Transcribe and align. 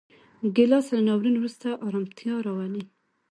ګیلاس 0.55 0.87
له 0.95 1.01
ناورین 1.07 1.35
وروسته 1.37 1.67
ارامتیا 1.85 2.35
راولي. 2.45 2.83